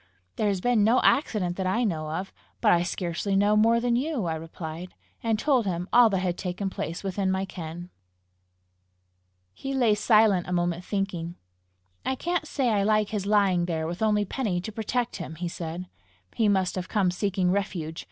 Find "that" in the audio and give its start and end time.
1.57-1.67, 6.09-6.17